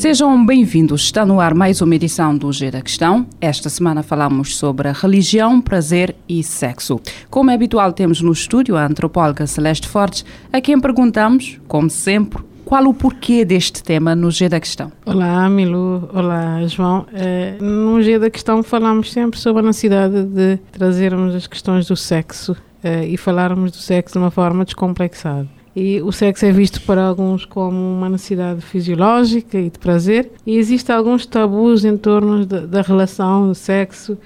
Sejam 0.00 0.46
bem-vindos. 0.46 1.02
Está 1.02 1.26
no 1.26 1.38
ar 1.40 1.54
mais 1.54 1.82
uma 1.82 1.94
edição 1.94 2.34
do 2.34 2.50
G 2.50 2.70
da 2.70 2.80
Questão. 2.80 3.26
Esta 3.38 3.68
semana 3.68 4.02
falamos 4.02 4.56
sobre 4.56 4.90
religião, 4.92 5.60
prazer 5.60 6.16
e 6.26 6.42
sexo. 6.42 6.98
Como 7.28 7.50
é 7.50 7.54
habitual, 7.54 7.92
temos 7.92 8.22
no 8.22 8.32
estúdio 8.32 8.78
a 8.78 8.86
antropóloga 8.86 9.46
Celeste 9.46 9.86
Fortes, 9.86 10.24
a 10.50 10.58
quem 10.58 10.80
perguntamos, 10.80 11.60
como 11.68 11.90
sempre, 11.90 12.42
qual 12.64 12.86
o 12.86 12.94
porquê 12.94 13.44
deste 13.44 13.82
tema 13.82 14.14
no 14.14 14.30
G 14.30 14.48
da 14.48 14.58
Questão? 14.58 14.90
Olá, 15.04 15.46
Milu. 15.50 16.08
Olá, 16.14 16.66
João. 16.66 17.04
Uh, 17.12 17.62
no 17.62 18.00
G 18.00 18.18
da 18.18 18.30
Questão 18.30 18.62
falamos 18.62 19.12
sempre 19.12 19.38
sobre 19.38 19.60
a 19.60 19.66
necessidade 19.66 20.24
de 20.24 20.56
trazermos 20.72 21.34
as 21.34 21.46
questões 21.46 21.86
do 21.86 21.94
sexo 21.94 22.52
uh, 22.52 23.04
e 23.06 23.18
falarmos 23.18 23.70
do 23.70 23.76
sexo 23.76 24.14
de 24.14 24.18
uma 24.18 24.30
forma 24.30 24.64
descomplexada. 24.64 25.59
E 25.74 26.00
o 26.02 26.10
sexo 26.10 26.46
é 26.46 26.52
visto 26.52 26.80
para 26.82 27.04
alguns 27.04 27.44
como 27.44 27.76
uma 27.76 28.08
necessidade 28.08 28.60
fisiológica 28.60 29.58
e 29.58 29.70
de 29.70 29.78
prazer, 29.78 30.30
e 30.44 30.56
existem 30.56 30.94
alguns 30.94 31.24
tabus 31.24 31.84
em 31.84 31.96
torno 31.96 32.44
da 32.44 32.82
relação 32.82 33.48
do 33.48 33.54
sexo 33.54 34.18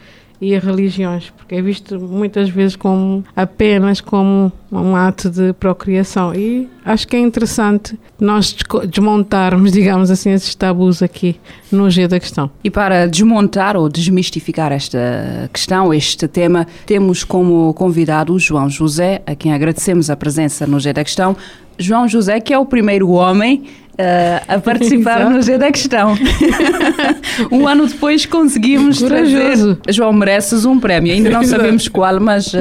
e 0.44 0.54
as 0.54 0.62
religiões, 0.62 1.32
porque 1.36 1.54
é 1.54 1.62
visto 1.62 1.98
muitas 1.98 2.50
vezes 2.50 2.76
como 2.76 3.24
apenas 3.34 4.02
como 4.02 4.52
um 4.70 4.94
ato 4.94 5.30
de 5.30 5.54
procriação. 5.54 6.34
E 6.34 6.68
acho 6.84 7.08
que 7.08 7.16
é 7.16 7.18
interessante 7.18 7.98
nós 8.20 8.54
desmontarmos, 8.86 9.72
digamos 9.72 10.10
assim, 10.10 10.32
esses 10.32 10.54
tabus 10.54 11.02
aqui 11.02 11.36
no 11.72 11.88
G 11.88 12.06
da 12.06 12.20
questão. 12.20 12.50
E 12.62 12.70
para 12.70 13.06
desmontar 13.06 13.74
ou 13.74 13.88
desmistificar 13.88 14.70
esta 14.70 15.48
questão, 15.50 15.94
este 15.94 16.28
tema, 16.28 16.66
temos 16.84 17.24
como 17.24 17.72
convidado 17.72 18.34
o 18.34 18.38
João 18.38 18.68
José, 18.68 19.22
a 19.26 19.34
quem 19.34 19.54
agradecemos 19.54 20.10
a 20.10 20.16
presença 20.16 20.66
no 20.66 20.78
G 20.78 20.92
da 20.92 21.02
questão. 21.02 21.34
João 21.78 22.06
José, 22.06 22.38
que 22.38 22.52
é 22.52 22.58
o 22.58 22.66
primeiro 22.66 23.08
homem 23.10 23.64
Uh, 23.94 24.42
a 24.48 24.58
participar 24.58 25.30
no 25.30 25.40
G 25.40 25.56
da 25.56 25.70
Questão. 25.70 26.16
um 27.50 27.68
ano 27.68 27.86
depois 27.86 28.26
conseguimos 28.26 28.98
Corajoso. 28.98 29.76
trazer. 29.76 29.92
João, 29.94 30.12
mereces 30.12 30.64
um 30.64 30.80
prémio. 30.80 31.12
Ainda 31.12 31.30
não 31.30 31.44
sabemos 31.44 31.86
qual, 31.86 32.18
mas 32.18 32.52
uh, 32.52 32.58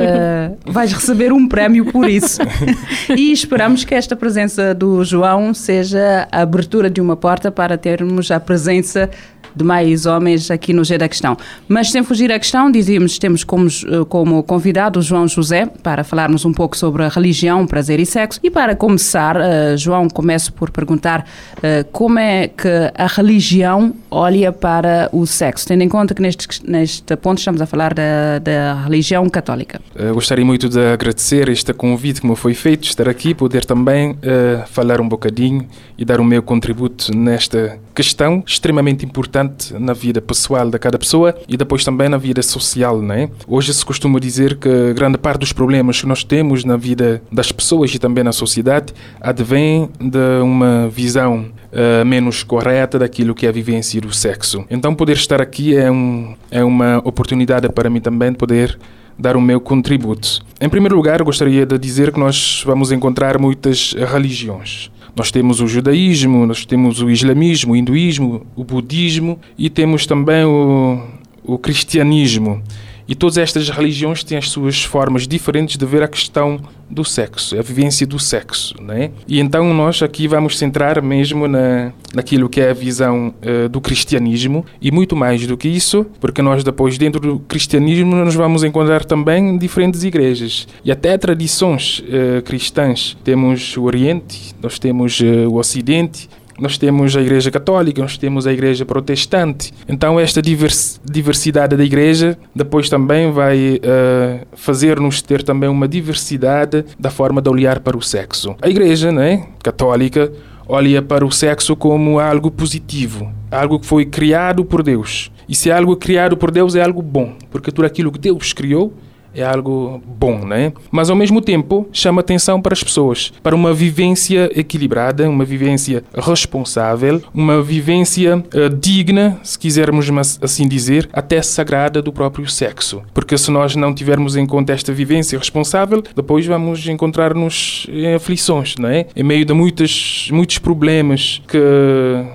vais 0.64 0.94
receber 0.94 1.34
um 1.34 1.48
prémio 1.48 1.86
por 1.86 2.08
isso. 2.08 2.40
e 3.17 3.31
esperamos 3.31 3.84
que 3.84 3.95
esta 3.95 4.16
presença 4.16 4.75
do 4.75 5.03
João 5.03 5.56
seja 5.56 6.28
a 6.31 6.42
abertura 6.42 6.88
de 6.88 7.02
uma 7.02 7.16
porta 7.16 7.52
para 7.52 7.80
termos 7.80 8.30
a 8.30 8.40
presença 8.40 9.09
de 9.56 9.64
mais 9.64 10.06
homens 10.06 10.50
aqui 10.52 10.73
no 10.73 10.84
G 10.84 10.98
da 10.98 11.08
Questão. 11.08 11.38
Mas 11.68 11.92
sem 11.92 12.04
fugir 12.04 12.32
à 12.32 12.40
questão, 12.40 12.72
dizíamos, 12.72 13.18
temos 13.18 13.44
como, 13.44 13.68
eh, 13.68 14.06
como 14.09 14.42
convidado 14.44 15.00
o 15.00 15.02
João 15.02 15.28
José 15.28 15.66
para 15.66 16.04
falarmos 16.04 16.46
um 16.46 16.54
pouco 16.54 16.78
sobre 16.78 17.04
a 17.04 17.09
religião, 17.09 17.66
prazer 17.66 18.00
e 18.00 18.06
sexo. 18.06 18.40
E 18.44 18.50
para 18.50 18.76
começar, 18.76 19.38
uh, 19.38 19.78
João, 19.78 20.08
começo 20.08 20.52
por 20.54 20.70
perguntar 20.72 21.26
uh, 21.58 21.86
como 21.92 22.20
é 22.20 22.48
que 22.48 22.68
a 22.96 23.08
religião 23.08 23.94
olha 24.09 24.52
para 24.52 25.09
o 25.12 25.26
sexo, 25.26 25.68
tendo 25.68 25.81
em 25.81 25.90
conta 25.90 26.14
que 26.14 26.22
neste, 26.22 26.48
neste 26.70 27.16
ponto 27.16 27.40
estamos 27.40 27.62
a 27.62 27.66
falar 27.66 27.94
da, 27.94 28.40
da 28.40 28.84
religião 28.84 29.30
católica. 29.30 29.80
Gostaria 30.14 30.46
muito 30.46 30.70
de 30.70 30.80
agradecer 30.80 31.50
este 31.50 31.74
convite 31.74 32.22
que 32.22 32.28
me 32.28 32.36
foi 32.36 32.54
feito, 32.54 32.84
estar 32.84 33.08
aqui, 33.08 33.34
poder 33.34 33.66
também 33.66 34.12
uh, 34.12 34.68
falar 34.68 35.02
um 35.02 35.08
bocadinho 35.08 35.68
e 35.98 36.06
dar 36.06 36.20
o 36.20 36.24
meu 36.24 36.42
contributo 36.42 37.16
nesta 37.16 37.80
questão 37.94 38.44
extremamente 38.46 39.06
importante 39.06 39.74
na 39.74 39.94
vida 39.94 40.22
pessoal 40.22 40.70
de 40.70 40.80
cada 40.80 40.98
pessoa 40.98 41.36
e 41.48 41.56
depois 41.56 41.84
também 41.84 42.09
na 42.09 42.18
vida 42.18 42.42
social, 42.42 43.02
né? 43.02 43.30
Hoje 43.48 43.74
se 43.74 43.86
costuma 43.86 44.20
dizer 44.20 44.58
que 44.58 44.94
grande 44.94 45.18
parte 45.18 45.40
dos 45.40 45.54
problemas 45.54 46.02
que 46.02 46.08
nós 46.08 46.24
temos 46.24 46.64
na 46.64 46.78
vida 46.78 47.22
das 47.31 47.52
pessoas 47.52 47.94
e 47.94 48.00
também 48.00 48.24
na 48.24 48.31
sociedade 48.31 48.94
advém 49.22 49.90
de 50.00 50.42
uma 50.42 50.90
visão 50.90 51.46
uh, 51.72 52.06
menos 52.06 52.44
correta 52.44 53.00
daquilo 53.00 53.36
que 53.36 53.46
é 53.46 53.50
a 53.50 53.52
vivência 53.52 54.00
do 54.02 54.14
sexo. 54.14 54.66
Então 54.70 54.94
poder 54.96 55.14
estar 55.14 55.42
aqui 55.42 55.75
é, 55.75 55.92
um, 55.92 56.36
é 56.50 56.64
uma 56.64 57.02
oportunidade 57.04 57.70
para 57.70 57.90
mim 57.90 58.02
também 58.02 58.31
de 58.31 58.38
poder 58.38 58.78
dar 59.18 59.36
o 59.36 59.42
meu 59.42 59.60
contributo. 59.62 60.42
Em 60.60 60.70
primeiro 60.70 60.96
lugar, 60.96 61.22
gostaria 61.22 61.66
de 61.66 61.78
dizer 61.78 62.12
que 62.12 62.20
nós 62.20 62.64
vamos 62.66 62.92
encontrar 62.92 63.40
muitas 63.40 63.94
religiões. 63.94 64.90
Nós 65.16 65.31
temos 65.31 65.62
o 65.62 65.68
judaísmo, 65.68 66.46
nós 66.46 66.66
temos 66.66 67.01
o 67.01 67.09
islamismo, 67.09 67.74
o 67.74 67.75
hinduísmo, 67.75 68.46
o 68.56 68.63
budismo 68.63 69.40
e 69.57 69.69
temos 69.69 70.07
também 70.07 70.44
o, 70.44 71.01
o 71.44 71.57
cristianismo. 71.57 72.62
E 73.08 73.16
todas 73.16 73.38
estas 73.38 73.69
religiões 73.69 74.24
têm 74.24 74.38
as 74.38 74.50
suas 74.50 74.84
formas 74.84 75.28
diferentes 75.28 75.78
de 75.78 75.86
ver 75.86 76.03
a 76.03 76.08
questão 76.08 76.59
do 76.90 77.03
sexo, 77.03 77.58
a 77.58 77.62
vivência 77.62 78.06
do 78.06 78.19
sexo, 78.19 78.75
né? 78.81 79.12
E 79.28 79.40
então 79.40 79.74
nós 79.74 80.02
aqui 80.02 80.28
vamos 80.28 80.58
centrar 80.58 81.02
mesmo 81.02 81.47
na 81.47 81.92
naquilo 82.13 82.47
que 82.47 82.62
é 82.62 82.69
a 82.69 82.74
visão 82.74 83.34
uh, 83.42 83.68
do 83.68 83.81
cristianismo 83.81 84.63
e 84.80 84.92
muito 84.92 85.16
mais 85.16 85.47
do 85.47 85.58
que 85.58 85.68
isso, 85.68 86.06
porque 86.22 86.42
nós 86.42 86.63
depois 86.63 86.97
dentro 86.97 87.19
do 87.19 87.40
cristianismo 87.40 88.16
nos 88.16 88.36
vamos 88.36 88.63
encontrar 88.63 89.03
também 89.03 89.58
diferentes 89.58 90.03
igrejas 90.03 90.68
e 90.86 90.92
até 90.92 91.18
tradições 91.18 92.00
uh, 92.00 92.42
cristãs. 92.44 93.18
Temos 93.24 93.75
o 93.75 93.84
Oriente, 93.84 94.53
nós 94.62 94.78
temos 94.78 95.19
uh, 95.19 95.50
o 95.50 95.58
Ocidente 95.58 96.30
nós 96.59 96.78
temos 96.78 97.16
a 97.16 97.22
Igreja 97.22 97.52
Católica, 97.52 98.02
nós 98.02 98.18
temos 98.18 98.46
a 98.47 98.53
Igreja 98.53 98.86
Protestante. 98.86 99.74
Então, 99.88 100.19
esta 100.19 100.41
diversidade 100.41 101.75
da 101.75 101.84
Igreja 101.84 102.38
depois 102.56 102.90
também 102.90 103.31
vai 103.31 103.75
uh, 103.78 104.46
fazer-nos 104.53 105.22
ter 105.22 105.44
também 105.44 105.69
uma 105.69 105.88
diversidade 105.88 106.86
da 107.00 107.09
forma 107.09 107.42
de 107.42 107.50
olhar 107.50 107.80
para 107.80 107.97
o 107.97 108.02
sexo. 108.02 108.56
A 108.62 108.69
Igreja 108.69 109.12
né, 109.12 109.47
Católica 109.62 110.31
olha 110.68 111.02
para 111.02 111.25
o 111.25 111.31
sexo 111.31 111.75
como 111.75 112.19
algo 112.19 112.50
positivo, 112.50 113.31
algo 113.52 113.80
que 113.80 113.86
foi 113.86 114.06
criado 114.06 114.63
por 114.63 114.81
Deus. 114.81 115.31
E 115.47 115.56
se 115.56 115.69
é 115.69 115.74
algo 115.74 115.96
criado 115.96 116.38
por 116.38 116.52
Deus, 116.52 116.75
é 116.75 116.81
algo 116.81 117.02
bom, 117.02 117.34
porque 117.52 117.72
tudo 117.72 117.86
aquilo 117.86 118.12
que 118.12 118.19
Deus 118.19 118.53
criou 118.53 118.94
é 119.35 119.44
algo 119.44 120.01
bom, 120.05 120.45
né? 120.45 120.73
Mas 120.91 121.09
ao 121.09 121.16
mesmo 121.16 121.41
tempo 121.41 121.88
chama 121.91 122.21
atenção 122.21 122.61
para 122.61 122.73
as 122.73 122.83
pessoas, 122.83 123.33
para 123.41 123.55
uma 123.55 123.73
vivência 123.73 124.49
equilibrada, 124.55 125.29
uma 125.29 125.45
vivência 125.45 126.03
responsável, 126.16 127.21
uma 127.33 127.61
vivência 127.61 128.38
uh, 128.38 128.69
digna, 128.69 129.39
se 129.44 129.57
quisermos 129.57 130.09
assim 130.41 130.67
dizer, 130.67 131.09
até 131.13 131.41
sagrada 131.41 132.01
do 132.01 132.11
próprio 132.11 132.47
sexo. 132.47 133.01
Porque 133.13 133.38
se 133.38 133.51
nós 133.51 133.75
não 133.75 133.94
tivermos 133.94 134.35
em 134.35 134.45
conta 134.45 134.73
esta 134.73 134.91
vivência 134.91 135.38
responsável, 135.38 136.03
depois 136.15 136.45
vamos 136.45 136.88
encontrar-nos 136.88 137.88
em 137.89 138.13
aflições, 138.13 138.75
não 138.77 138.89
é? 138.89 139.07
Em 139.15 139.23
meio 139.23 139.45
de 139.45 139.53
muitas, 139.53 140.27
muitos 140.31 140.57
problemas 140.57 141.41
que, 141.47 141.59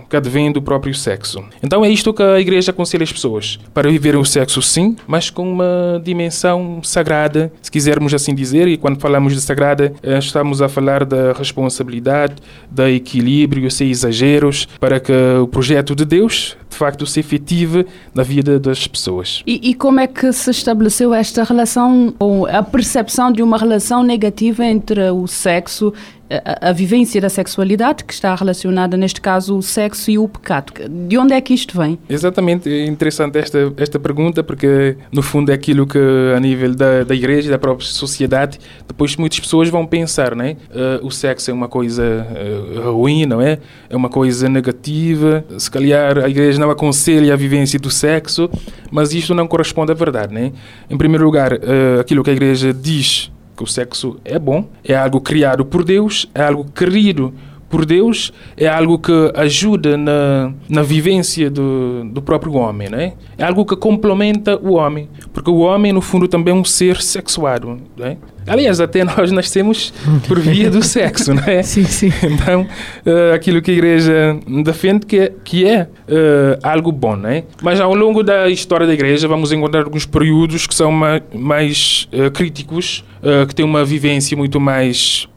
que 0.09 0.17
advêm 0.17 0.51
do 0.53 0.63
próprio 0.63 0.95
sexo. 0.95 1.45
Então 1.63 1.85
é 1.85 1.91
isto 1.91 2.13
que 2.13 2.23
a 2.23 2.41
Igreja 2.41 2.71
aconselha 2.71 3.05
as 3.05 3.13
pessoas, 3.13 3.59
para 3.73 3.91
viverem 3.91 4.21
o 4.21 4.25
sexo 4.25 4.61
sim, 4.63 4.97
mas 5.07 5.31
com 5.31 5.51
uma 5.51 6.01
dimensão 6.03 6.81
sagrada, 6.89 7.53
se 7.61 7.71
quisermos 7.71 8.15
assim 8.15 8.35
dizer, 8.35 8.67
e 8.69 8.77
quando 8.77 9.01
falamos 9.01 9.35
de 9.35 9.41
sagrada, 9.41 9.93
eh, 10.03 10.19
estamos 10.19 10.63
a 10.63 10.69
falar 10.69 11.05
da 11.05 11.33
responsabilidade, 11.33 12.37
da 12.71 12.91
equilíbrio, 12.91 13.71
sem 13.71 13.91
exageros, 13.91 14.69
para 14.81 14.99
que 14.99 15.13
o 15.41 15.47
projeto 15.47 15.95
de 15.95 16.05
Deus, 16.05 16.57
de 16.69 16.77
facto, 16.77 17.07
se 17.07 17.21
efetive 17.21 17.87
na 18.15 18.23
vida 18.23 18.59
das 18.59 18.87
pessoas. 18.87 19.43
E, 19.47 19.71
e 19.71 19.75
como 19.75 20.01
é 20.01 20.07
que 20.07 20.33
se 20.33 20.51
estabeleceu 20.51 21.13
esta 21.15 21.45
relação, 21.45 22.15
ou 22.19 22.47
a 22.47 22.63
percepção 22.63 23.31
de 23.33 23.43
uma 23.43 23.59
relação 23.59 24.03
negativa 24.03 24.65
entre 24.65 25.11
o 25.11 25.27
sexo 25.27 25.93
a, 26.31 26.69
a, 26.71 26.73
vivência 26.73 27.21
da 27.21 27.29
sexualidade, 27.29 28.05
que 28.05 28.13
está 28.13 28.35
relacionada, 28.35 28.97
neste 28.97 29.21
caso, 29.21 29.57
o 29.57 29.63
sexo 29.63 30.11
e 30.11 30.19
o 30.19 30.29
pecado. 30.29 30.73
De 30.89 31.17
onde 31.17 31.33
é 31.33 31.41
que 31.41 31.55
isto 31.55 31.79
vem? 31.79 31.99
Exatamente, 32.09 32.69
é 32.69 32.87
interessante 32.87 33.39
esta, 33.39 33.73
esta 33.77 33.99
pergunta, 33.99 34.43
porque 34.43 34.97
no 35.11 35.23
fundo 35.23 35.51
é 35.51 35.55
aquilo 35.55 35.87
que, 35.87 35.99
a 36.37 36.39
nível 36.41 36.75
da, 36.75 37.05
da 37.05 37.15
igreja, 37.15 37.51
da 37.51 37.59
própria 37.59 37.87
sociedade, 37.87 38.59
depois 38.87 39.17
muitas 39.17 39.41
pessoas 39.41 39.69
vão 39.69 39.87
pensar, 39.87 40.35
né? 40.35 40.57
Uh, 40.71 41.07
o 41.07 41.11
sexo 41.11 41.51
é 41.51 41.55
uma 41.55 41.69
coisa 41.69 42.03
uh, 42.05 42.93
ruim, 42.93 43.25
não 43.25 43.41
é? 43.41 43.59
É 43.89 43.97
uma 43.97 44.09
coisa 44.09 44.49
negativa, 44.49 45.45
se 45.57 45.71
calhar 45.71 46.19
a 46.19 46.29
igreja 46.29 46.61
não 46.61 46.71
aconselha 46.71 47.33
a 47.33 47.37
vivência 47.37 47.79
do 47.79 47.91
sexo, 47.91 48.51
mas 48.91 49.13
isto 49.13 49.35
não 49.35 49.47
corresponde 49.47 49.93
à 49.93 49.95
verdade, 49.95 50.35
né? 50.35 50.53
Em 50.91 50.97
primeiro 50.97 51.25
lugar, 51.25 51.53
uh, 51.55 52.01
aquilo 52.01 52.23
que 52.23 52.31
a 52.31 52.33
igreja 52.35 52.73
diz 52.73 53.31
que 53.59 53.65
o 53.65 53.67
sexo 53.67 54.21
é 54.25 54.39
bom, 54.39 54.69
é 54.85 54.95
algo 54.95 55.21
criado 55.21 55.65
por 55.65 55.83
Deus, 55.85 56.31
é 56.33 56.43
algo 56.43 56.65
querido 56.71 57.35
por 57.69 57.85
Deus 57.85 58.33
é 58.57 58.67
algo 58.67 58.99
que 58.99 59.13
ajuda 59.35 59.97
na, 59.97 60.53
na 60.69 60.83
vivência 60.83 61.51
do, 61.51 62.05
do 62.05 62.23
próprio 62.23 62.55
homem, 62.55 62.89
né? 62.89 63.13
É 63.37 63.45
algo 63.45 63.65
que 63.65 63.77
complementa 63.77 64.59
o 64.59 64.75
homem, 64.75 65.09
porque 65.33 65.51
o 65.51 65.59
homem, 65.59 65.93
no 65.93 66.01
fundo, 66.01 66.27
também 66.27 66.53
é 66.53 66.57
um 66.57 66.65
ser 66.65 67.01
sexuado, 67.03 67.79
né? 67.97 68.17
Aliás, 68.47 68.81
até 68.81 69.05
nós 69.05 69.31
nascemos 69.31 69.93
por 70.27 70.41
via 70.41 70.71
do 70.71 70.83
sexo, 70.83 71.35
não 71.35 71.45
é? 71.45 71.63
Sim, 71.69 71.85
sim. 71.85 72.11
Então, 72.23 72.63
uh, 72.63 73.35
aquilo 73.35 73.61
que 73.61 73.71
a 73.71 73.75
igreja 73.75 74.39
defende 74.65 75.05
que 75.05 75.19
é, 75.19 75.33
que 75.45 75.67
é 75.67 75.83
uh, 75.83 76.59
algo 76.63 76.91
bom, 76.91 77.15
não 77.17 77.29
é? 77.29 77.45
Mas 77.63 77.81
ao 77.81 77.95
longo 77.95 78.23
da 78.23 78.49
história 78.49 78.87
da 78.87 78.95
igreja 78.95 79.29
vamos 79.29 79.53
encontrar 79.53 79.85
alguns 79.85 80.07
períodos 80.07 80.67
que 80.67 80.75
são 80.75 80.91
mais, 80.91 81.23
mais 81.35 82.09
uh, 82.13 82.31
críticos, 82.31 83.05
que 83.49 83.55
têm 83.55 83.65
uma 83.65 83.85
vivência 83.85 84.37
muito 84.37 84.61
mais 84.61 85.29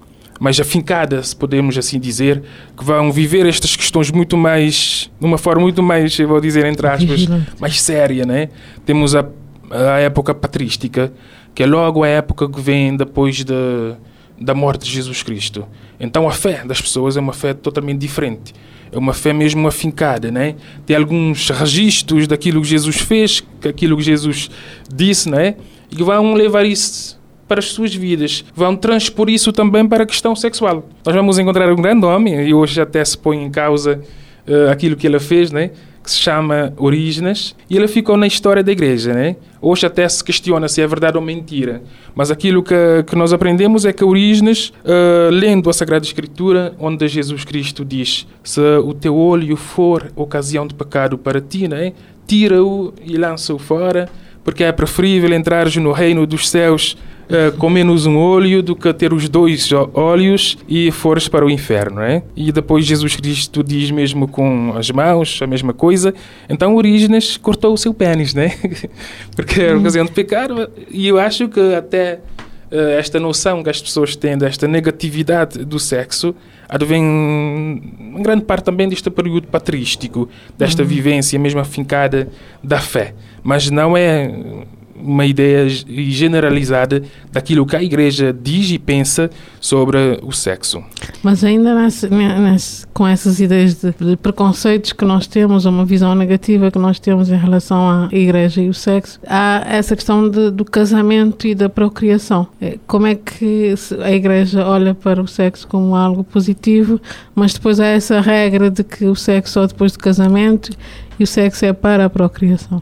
mais 0.42 0.60
afincada, 0.60 1.22
se 1.22 1.36
podemos 1.36 1.78
assim 1.78 2.00
dizer, 2.00 2.42
que 2.76 2.84
vão 2.84 3.12
viver 3.12 3.46
estas 3.46 3.76
questões 3.76 4.10
muito 4.10 4.36
mais, 4.36 5.08
de 5.20 5.24
uma 5.28 5.38
forma 5.38 5.62
muito 5.62 5.84
mais, 5.84 6.18
eu 6.18 6.28
vou 6.28 6.42
dizer 6.42 6.66
entre 6.66 6.88
aspas, 6.88 7.08
Vigilante. 7.08 7.52
mais 7.60 7.80
séria, 7.80 8.26
né? 8.26 8.50
Temos 8.84 9.16
a, 9.16 9.24
a 9.70 10.00
época 10.00 10.34
patrística, 10.34 11.14
que 11.54 11.62
é 11.62 11.68
logo 11.68 12.04
a 12.04 12.08
época 12.08 12.50
que 12.50 12.60
vem 12.60 12.98
depois 12.98 13.46
de, 13.46 13.54
da 14.40 14.56
morte 14.56 14.86
de 14.86 14.92
Jesus 14.92 15.22
Cristo. 15.22 15.64
Então 16.00 16.28
a 16.28 16.32
fé 16.32 16.64
das 16.66 16.82
pessoas 16.82 17.16
é 17.16 17.20
uma 17.20 17.34
fé 17.34 17.54
totalmente 17.54 18.00
diferente. 18.00 18.52
É 18.92 18.98
uma 18.98 19.14
fé 19.14 19.34
mesmo 19.34 19.68
afincada, 19.68 20.32
né? 20.32 20.56
Tem 20.88 20.96
alguns 20.96 21.52
registros 21.52 22.26
daquilo 22.26 22.64
que 22.64 22.68
Jesus 22.68 22.96
fez, 22.98 23.44
aquilo 23.64 23.96
que 23.96 24.04
Jesus 24.04 24.50
disse, 24.92 25.30
né? 25.30 25.54
E 25.92 25.96
que 25.96 26.04
vão 26.04 26.34
levar 26.34 26.66
isso 26.66 27.21
para 27.52 27.60
as 27.60 27.66
suas 27.66 27.94
vidas. 27.94 28.46
Vão 28.56 28.78
transpor 28.78 29.30
isso 29.30 29.52
também 29.52 29.86
para 29.86 30.04
a 30.04 30.06
questão 30.06 30.34
sexual. 30.34 30.88
Nós 31.06 31.14
vamos 31.14 31.38
encontrar 31.38 31.70
um 31.70 31.76
grande 31.76 32.06
homem, 32.06 32.48
e 32.48 32.54
hoje 32.54 32.80
até 32.80 33.04
se 33.04 33.18
põe 33.18 33.44
em 33.44 33.52
causa 33.52 34.00
uh, 34.48 34.72
aquilo 34.72 34.96
que 34.96 35.06
ele 35.06 35.20
fez, 35.20 35.52
né? 35.52 35.72
que 36.02 36.10
se 36.10 36.18
chama 36.18 36.74
Orígenes, 36.78 37.54
e 37.70 37.76
ele 37.76 37.90
ficou 37.90 38.16
na 38.16 38.26
história 38.26 38.64
da 38.64 38.72
igreja. 38.72 39.14
Né? 39.14 39.36
Hoje 39.62 39.86
até 39.86 40.08
se 40.08 40.24
questiona 40.24 40.70
se 40.70 40.82
é 40.82 40.88
verdade 40.88 41.18
ou 41.18 41.22
mentira, 41.22 41.82
mas 42.16 42.32
aquilo 42.32 42.64
que, 42.64 43.04
que 43.06 43.18
nós 43.18 43.34
aprendemos 43.34 43.84
é 43.84 43.92
que 43.92 44.04
Orígenes, 44.04 44.70
uh, 44.86 45.30
lendo 45.30 45.70
a 45.70 45.74
Sagrada 45.74 46.06
Escritura, 46.06 46.74
onde 46.80 47.06
Jesus 47.10 47.44
Cristo 47.44 47.84
diz: 47.84 48.26
Se 48.42 48.62
o 48.62 48.94
teu 48.94 49.14
olho 49.14 49.58
for 49.58 50.10
ocasião 50.16 50.66
de 50.66 50.74
pecado 50.74 51.18
para 51.18 51.42
ti, 51.42 51.68
né? 51.68 51.92
tira-o 52.26 52.94
e 53.06 53.18
lança-o 53.18 53.60
fora, 53.60 54.08
porque 54.44 54.64
é 54.64 54.72
preferível 54.72 55.34
entrares 55.34 55.76
no 55.76 55.92
reino 55.92 56.26
dos 56.26 56.50
céus 56.50 56.98
uh, 57.30 57.56
com 57.58 57.70
menos 57.70 58.06
um 58.06 58.18
olho 58.18 58.62
do 58.62 58.76
que 58.76 58.92
ter 58.94 59.14
os 59.14 59.30
dois 59.30 59.70
olhos 59.94 60.58
e 60.68 60.92
fores 60.92 61.28
para 61.28 61.46
o 61.46 61.50
inferno, 61.50 62.02
é? 62.02 62.24
E 62.36 62.52
depois 62.52 62.86
Jesus 62.86 63.16
Cristo 63.16 63.64
diz 63.64 63.90
mesmo 63.92 64.28
com 64.28 64.74
as 64.76 64.90
mãos 64.92 65.40
a 65.42 65.48
mesma 65.48 65.74
coisa. 65.74 66.14
Então 66.50 66.76
Orígenes 66.76 67.38
cortou 67.38 67.74
o 67.74 67.78
seu 67.78 67.94
pênis, 67.94 68.34
né? 68.34 68.54
Porque 69.36 69.62
era 69.62 69.78
ocasião 69.78 70.06
de 70.06 70.12
pecar. 70.12 70.50
E 70.90 71.08
eu 71.08 71.20
acho 71.20 71.48
que 71.48 71.74
até 71.74 72.20
uh, 72.72 72.76
esta 72.98 73.20
noção 73.20 73.64
que 73.64 73.70
as 73.70 73.82
pessoas 73.82 74.16
têm 74.16 74.38
desta 74.38 74.68
negatividade 74.68 75.64
do 75.64 75.80
sexo 75.80 76.36
advém 76.72 77.04
em 77.04 78.24
grande 78.24 78.46
parte 78.46 78.64
também 78.64 78.88
deste 78.88 79.10
período 79.10 79.46
patrístico, 79.48 80.30
desta 80.58 80.82
uhum. 80.82 80.88
vivência 80.88 81.38
mesmo 81.38 81.60
afincada 81.60 82.30
da 82.64 82.80
fé. 82.80 83.14
Mas 83.44 83.70
não 83.70 83.96
é 83.98 84.32
uma 85.04 85.26
ideia 85.26 85.68
generalizada 85.68 87.02
daquilo 87.32 87.66
que 87.66 87.76
a 87.76 87.84
igreja 87.84 88.34
diz 88.34 88.70
e 88.72 88.80
pensa 88.80 89.30
sobre 89.60 90.20
o 90.22 90.32
sexo. 90.32 90.84
Mas 91.24 91.44
ainda 91.44 91.74
com 92.94 93.08
essas 93.08 93.40
ideias 93.40 93.76
de, 93.76 93.92
de, 93.92 94.16
preconceitos 94.16 94.94
que 94.94 95.04
nós 95.04 95.28
temos, 95.28 95.66
uma 95.66 95.86
visão 95.86 96.14
negativa 96.16 96.70
que 96.70 96.78
nós 96.78 97.00
temos 97.00 97.30
em 97.30 97.38
relação 97.38 97.90
à 97.90 98.10
igreja 98.12 98.62
e 98.62 98.70
o 98.70 98.74
sexo, 98.74 99.20
há 99.28 99.64
essa 99.68 99.96
questão 99.96 100.30
de, 100.30 100.52
do 100.52 100.64
casamento 100.64 101.48
e 101.48 101.56
da 101.56 101.70
procriação. 101.70 102.48
É, 102.62 102.78
como 102.86 103.08
é 103.08 103.16
que 103.16 103.74
a 104.04 104.12
igreja 104.12 104.66
olha 104.66 104.94
para 104.94 105.22
o 105.22 105.28
sexo 105.28 105.68
como 105.68 105.96
algo 105.96 106.24
positivo, 106.24 107.02
mas 107.34 107.54
depois 107.54 107.80
há 107.80 107.88
essa 107.88 108.22
regra 108.22 108.70
de 108.70 108.84
que 108.84 109.06
o 109.06 109.16
sexo 109.16 109.54
só 109.54 109.66
depois 109.66 109.92
do 109.94 110.00
casamento 110.00 110.72
e 111.20 111.24
o 111.24 111.28
sexo 111.28 111.66
é 111.66 111.74
para 111.74 112.06
a 112.06 112.10
procriação? 112.10 112.82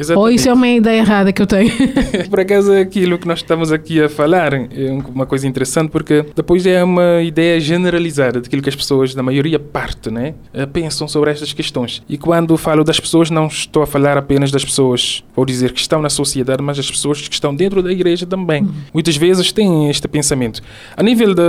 Exatamente. 0.00 0.26
Ou 0.26 0.34
isso 0.34 0.48
é 0.48 0.52
uma 0.52 0.66
ideia 0.66 1.00
errada 1.00 1.30
que 1.30 1.42
eu 1.42 1.46
tenho? 1.46 1.70
Por 2.30 2.40
acaso, 2.40 2.72
aquilo 2.72 3.18
que 3.18 3.28
nós 3.28 3.40
estamos 3.40 3.70
aqui 3.70 4.02
a 4.02 4.08
falar 4.08 4.54
é 4.54 4.90
uma 5.14 5.26
coisa 5.26 5.46
interessante 5.46 5.90
porque 5.90 6.24
depois 6.34 6.64
é 6.64 6.82
uma 6.82 7.20
ideia 7.22 7.60
generalizada 7.60 8.40
daquilo 8.40 8.62
que 8.62 8.68
as 8.70 8.74
pessoas, 8.74 9.14
da 9.14 9.22
maioria 9.22 9.58
parte, 9.58 10.10
né, 10.10 10.34
eh, 10.54 10.64
pensam 10.64 11.06
sobre 11.06 11.30
estas 11.30 11.52
questões. 11.52 12.02
E 12.08 12.16
quando 12.16 12.56
falo 12.56 12.82
das 12.82 12.98
pessoas, 12.98 13.30
não 13.30 13.46
estou 13.46 13.82
a 13.82 13.86
falar 13.86 14.16
apenas 14.16 14.50
das 14.50 14.64
pessoas, 14.64 15.22
vou 15.36 15.44
dizer 15.44 15.72
que 15.72 15.80
estão 15.80 16.00
na 16.00 16.08
sociedade, 16.08 16.62
mas 16.62 16.78
das 16.78 16.90
pessoas 16.90 17.28
que 17.28 17.34
estão 17.34 17.54
dentro 17.54 17.82
da 17.82 17.92
igreja 17.92 18.24
também. 18.24 18.62
Uhum. 18.62 18.72
Muitas 18.94 19.16
vezes 19.18 19.52
têm 19.52 19.90
este 19.90 20.08
pensamento. 20.08 20.62
A 20.96 21.02
nível 21.02 21.34
de 21.34 21.42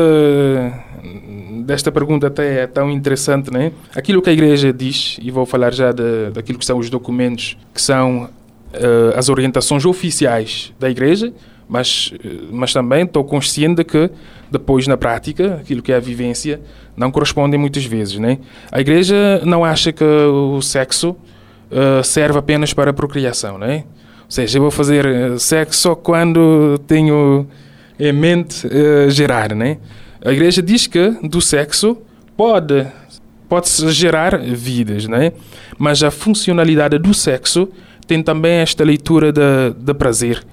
desta 1.64 1.92
pergunta 1.92 2.28
até 2.28 2.64
é 2.64 2.68
tão 2.68 2.92
interessante, 2.92 3.52
né? 3.52 3.72
Aquilo 3.96 4.22
que 4.22 4.30
a 4.30 4.34
igreja 4.34 4.74
diz, 4.74 5.18
e 5.22 5.32
vou 5.32 5.46
falar 5.46 5.74
já 5.74 5.92
de, 5.92 6.32
daquilo 6.34 6.60
que 6.60 6.66
são 6.66 6.78
os 6.78 6.90
documentos 6.90 7.58
que 7.74 7.82
são 7.82 8.30
uh, 8.74 9.18
as 9.18 9.30
orientações 9.30 9.86
oficiais 9.86 10.74
da 10.80 10.90
Igreja, 10.90 11.34
mas, 11.68 12.14
uh, 12.14 12.50
mas 12.52 12.74
também 12.74 13.04
estou 13.04 13.24
consciente 13.24 13.76
de 13.76 13.84
que 13.84 14.10
depois 14.50 14.88
na 14.88 14.98
prática, 14.98 15.56
aquilo 15.62 15.82
que 15.82 15.92
é 15.92 15.96
a 15.96 16.00
vivência, 16.00 16.60
não 16.96 17.12
correspondem 17.12 17.60
muitas 17.60 17.86
vezes. 17.86 18.20
Né? 18.20 18.40
A 18.72 18.82
Igreja 18.82 19.42
não 19.46 19.64
acha 19.64 19.92
que 19.92 20.04
o 20.04 20.62
sexo 20.62 21.12
uh, 21.72 22.04
serve 22.04 22.38
apenas 22.40 22.74
para 22.74 22.92
a 22.92 22.94
procriação. 22.94 23.58
Né? 23.58 23.86
Ou 24.26 24.32
seja, 24.32 24.58
eu 24.58 24.62
vou 24.62 24.72
fazer 24.72 25.06
sexo 25.40 25.82
só 25.82 25.96
quando 25.96 26.78
tenho 26.88 27.48
em 28.00 28.12
mente 28.12 28.68
gerar. 29.10 29.56
Né? 29.56 29.78
A 30.24 30.32
Igreja 30.32 30.62
diz 30.62 30.88
que 30.88 31.12
do 31.24 31.40
sexo 31.40 31.98
pode 32.36 32.86
pode-se 33.52 33.92
gerar 33.92 34.40
vidas, 34.40 35.08
né? 35.08 35.34
mas 35.78 36.02
a 36.04 36.10
funcionalidade 36.10 36.98
do 36.98 37.14
sexo 37.14 37.68
tem 38.12 38.22
também 38.22 38.56
esta 38.56 38.84
leitura 38.84 39.32
de, 39.32 39.74
de 39.78 39.94
prazer, 39.94 40.44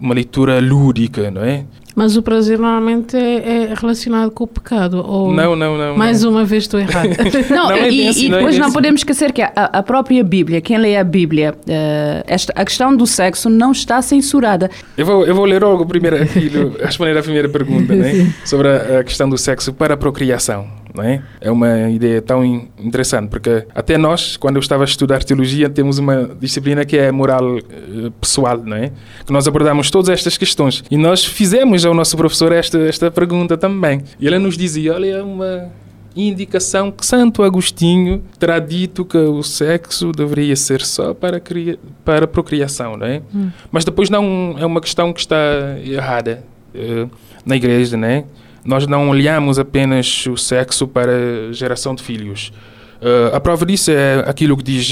uma 0.00 0.14
leitura 0.14 0.58
lúdica, 0.60 1.30
não 1.30 1.44
é? 1.44 1.66
Mas 1.94 2.16
o 2.16 2.22
prazer 2.22 2.58
normalmente 2.58 3.14
é, 3.14 3.66
é, 3.70 3.74
relacionado 3.74 4.30
com 4.30 4.44
o 4.44 4.46
pecado. 4.46 5.04
Ou 5.06 5.30
não, 5.30 5.54
não, 5.54 5.76
não. 5.76 5.94
Mais 5.94 6.22
não. 6.22 6.30
uma 6.30 6.42
vez 6.42 6.62
estou 6.62 6.80
errado. 6.80 7.10
não, 7.50 7.68
não 7.68 7.72
é 7.72 7.90
e, 7.90 8.08
assim, 8.08 8.28
e, 8.28 8.30
depois 8.30 8.56
não, 8.56 8.64
é 8.64 8.66
não 8.66 8.72
podemos 8.72 9.00
esquecer 9.02 9.30
que 9.30 9.42
a, 9.42 9.52
a, 9.54 9.82
própria 9.82 10.24
Bíblia, 10.24 10.62
quem 10.62 10.78
lê 10.78 10.96
a 10.96 11.04
Bíblia, 11.04 11.54
uh, 11.54 12.24
esta, 12.26 12.50
a 12.56 12.64
questão 12.64 12.96
do 12.96 13.06
sexo 13.06 13.50
não 13.50 13.72
está 13.72 14.00
censurada. 14.00 14.70
Eu 14.96 15.04
vou, 15.04 15.26
eu 15.26 15.34
vou 15.34 15.44
ler 15.44 15.62
logo 15.62 15.84
primeiro 15.84 16.16
aquilo, 16.16 16.74
responder 16.80 17.14
à 17.18 17.22
primeira 17.22 17.50
pergunta, 17.50 17.94
né? 17.94 18.32
sobre 18.42 18.68
a, 18.68 19.00
a 19.00 19.04
questão 19.04 19.28
do 19.28 19.36
sexo 19.36 19.70
para 19.74 19.92
a 19.92 19.96
procriação 19.98 20.66
não 20.94 21.02
é? 21.02 21.22
É 21.40 21.50
uma 21.50 21.90
ideia 21.90 22.20
tão 22.20 22.44
interessante, 22.78 23.28
porque 23.28 23.66
até 23.74 23.96
nós, 23.96 24.36
quando 24.36 24.56
eu 24.56 24.60
estava 24.60 24.84
a 24.84 24.86
estudar 24.86 25.22
teologia, 25.24 25.68
temos 25.68 25.98
uma 25.98 26.30
disciplina 26.40 26.84
que 26.84 26.96
é 26.96 27.10
moral 27.10 27.56
uh, 27.56 28.10
pessoal, 28.20 28.58
não 28.58 28.76
é? 28.76 28.92
Que 29.24 29.32
nós 29.32 29.46
abordamos 29.48 29.90
todas 29.90 30.08
estas 30.08 30.36
questões. 30.36 30.84
E 30.90 30.96
nós 30.96 31.24
fizemos 31.24 31.84
ao 31.84 31.94
nosso 31.94 32.16
professor 32.16 32.52
esta, 32.52 32.78
esta 32.78 33.10
pergunta 33.10 33.56
também. 33.56 34.02
E 34.20 34.26
ele 34.26 34.38
nos 34.38 34.56
dizia, 34.56 34.94
olha, 34.94 35.06
é 35.06 35.22
uma 35.22 35.70
indicação 36.14 36.90
que 36.90 37.04
Santo 37.04 37.42
Agostinho 37.42 38.22
terá 38.38 38.58
dito 38.58 39.04
que 39.04 39.16
o 39.16 39.42
sexo 39.42 40.12
deveria 40.12 40.54
ser 40.56 40.82
só 40.82 41.14
para, 41.14 41.40
cria, 41.40 41.78
para 42.04 42.26
procriação, 42.26 42.96
não 42.96 43.06
é? 43.06 43.22
Hum. 43.34 43.50
Mas 43.70 43.84
depois 43.84 44.10
não 44.10 44.54
é 44.58 44.66
uma 44.66 44.80
questão 44.80 45.12
que 45.12 45.20
está 45.20 45.36
errada 45.84 46.44
uh, 46.74 47.10
na 47.44 47.56
igreja, 47.56 47.96
não 47.96 48.08
é? 48.08 48.24
Nós 48.64 48.86
não 48.86 49.08
olhamos 49.08 49.58
apenas 49.58 50.26
o 50.26 50.36
sexo 50.36 50.86
para 50.86 51.52
geração 51.52 51.94
de 51.94 52.02
filhos. 52.02 52.52
Uh, 53.00 53.34
a 53.34 53.40
prova 53.40 53.66
disso 53.66 53.90
é 53.90 54.20
aquilo 54.26 54.56
que 54.56 54.62
diz 54.62 54.90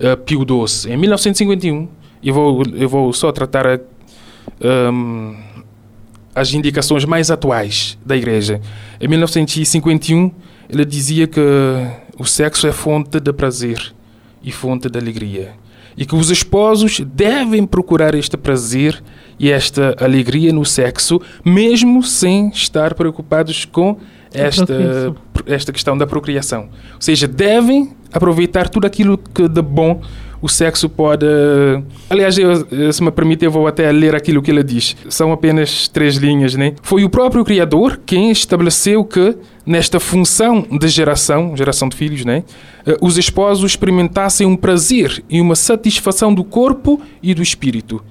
uh, 0.00 0.16
Pio 0.24 0.40
XII. 0.40 0.92
Em 0.92 0.96
1951, 0.96 1.88
eu 2.22 2.34
vou, 2.34 2.62
eu 2.74 2.88
vou 2.88 3.12
só 3.12 3.30
tratar 3.30 3.80
um, 4.60 5.36
as 6.34 6.52
indicações 6.52 7.04
mais 7.04 7.30
atuais 7.30 7.96
da 8.04 8.16
Igreja. 8.16 8.60
Em 9.00 9.06
1951, 9.06 10.32
ele 10.68 10.84
dizia 10.84 11.26
que 11.28 11.40
o 12.18 12.24
sexo 12.24 12.66
é 12.66 12.72
fonte 12.72 13.20
de 13.20 13.32
prazer 13.32 13.94
e 14.42 14.50
fonte 14.50 14.88
de 14.88 14.98
alegria. 14.98 15.52
E 15.96 16.04
que 16.04 16.16
os 16.16 16.30
esposos 16.30 17.00
devem 17.00 17.64
procurar 17.64 18.14
este 18.16 18.36
prazer 18.36 19.00
e 19.38 19.50
esta 19.50 19.96
alegria 20.00 20.52
no 20.52 20.64
sexo, 20.64 21.20
mesmo 21.44 22.02
sem 22.02 22.48
estar 22.48 22.94
preocupados 22.94 23.64
com 23.64 23.98
esta, 24.32 25.14
esta 25.46 25.72
questão 25.72 25.96
da 25.96 26.06
procriação. 26.06 26.68
Ou 26.94 27.00
seja, 27.00 27.28
devem 27.28 27.92
aproveitar 28.12 28.68
tudo 28.68 28.86
aquilo 28.86 29.18
que 29.18 29.48
de 29.48 29.62
bom 29.62 30.00
o 30.44 30.48
sexo 30.48 30.90
pode. 30.90 31.24
Aliás, 32.10 32.36
eu, 32.36 32.92
se 32.92 33.02
me 33.02 33.10
permite, 33.10 33.46
eu 33.46 33.50
vou 33.50 33.66
até 33.66 33.90
ler 33.90 34.14
aquilo 34.14 34.42
que 34.42 34.50
ele 34.50 34.62
diz. 34.62 34.94
São 35.08 35.32
apenas 35.32 35.88
três 35.88 36.16
linhas, 36.16 36.54
né? 36.54 36.74
Foi 36.82 37.02
o 37.02 37.08
próprio 37.08 37.42
Criador 37.44 37.98
quem 38.04 38.30
estabeleceu 38.30 39.02
que, 39.04 39.38
nesta 39.64 39.98
função 39.98 40.66
de 40.70 40.88
geração, 40.88 41.56
geração 41.56 41.88
de 41.88 41.96
filhos, 41.96 42.26
né? 42.26 42.44
Eh, 42.86 42.94
os 43.00 43.16
esposos 43.16 43.72
experimentassem 43.72 44.46
um 44.46 44.54
prazer 44.54 45.24
e 45.30 45.40
uma 45.40 45.54
satisfação 45.54 46.34
do 46.34 46.44
corpo 46.44 47.00
e 47.22 47.32
do 47.32 47.42
espírito. 47.42 48.04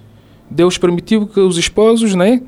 Deus 0.50 0.78
permitiu 0.78 1.28
que 1.28 1.40
os 1.40 1.58
esposos, 1.58 2.16
né? 2.16 2.42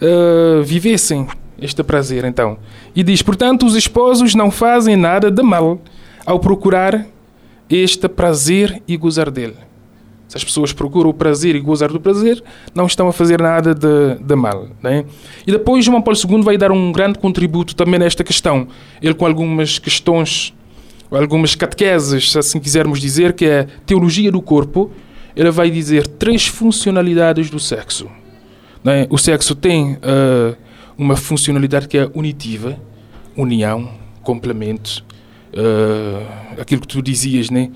Uh, 0.00 0.62
vivessem 0.62 1.26
este 1.60 1.82
prazer, 1.82 2.24
então. 2.24 2.58
E 2.94 3.02
diz: 3.02 3.22
portanto, 3.22 3.66
os 3.66 3.74
esposos 3.74 4.34
não 4.34 4.50
fazem 4.50 4.96
nada 4.96 5.30
de 5.30 5.42
mal 5.42 5.80
ao 6.24 6.38
procurar 6.38 7.06
este 7.68 8.08
prazer 8.08 8.82
e 8.86 8.96
gozar 8.96 9.30
dele. 9.30 9.56
Se 10.28 10.36
as 10.36 10.44
pessoas 10.44 10.72
procuram 10.72 11.10
o 11.10 11.14
prazer 11.14 11.54
e 11.54 11.60
gozar 11.60 11.90
do 11.90 12.00
prazer, 12.00 12.42
não 12.74 12.86
estão 12.86 13.06
a 13.06 13.12
fazer 13.12 13.40
nada 13.40 13.74
de, 13.74 14.16
de 14.20 14.34
mal. 14.34 14.68
Né? 14.82 15.04
E 15.46 15.52
depois 15.52 15.84
João 15.84 16.02
Paulo 16.02 16.18
II 16.18 16.42
vai 16.42 16.58
dar 16.58 16.72
um 16.72 16.90
grande 16.90 17.18
contributo 17.18 17.76
também 17.76 18.00
nesta 18.00 18.24
questão. 18.24 18.66
Ele 19.00 19.14
com 19.14 19.24
algumas 19.24 19.78
questões, 19.78 20.52
algumas 21.10 21.54
catequeses, 21.54 22.32
se 22.32 22.38
assim 22.38 22.58
quisermos 22.58 23.00
dizer, 23.00 23.34
que 23.34 23.44
é 23.44 23.68
teologia 23.86 24.32
do 24.32 24.42
corpo, 24.42 24.90
ele 25.36 25.50
vai 25.50 25.70
dizer 25.70 26.06
três 26.06 26.46
funcionalidades 26.46 27.50
do 27.50 27.60
sexo. 27.60 28.08
Né? 28.82 29.06
O 29.10 29.18
sexo 29.18 29.54
tem 29.54 29.94
uh, 29.94 30.56
uma 30.96 31.14
funcionalidade 31.14 31.86
que 31.86 31.98
é 31.98 32.10
unitiva, 32.14 32.80
união, 33.36 33.90
complemento, 34.22 35.04
uh, 35.52 36.60
aquilo 36.60 36.80
que 36.80 36.88
tu 36.88 37.02
dizias, 37.02 37.50
né? 37.50 37.70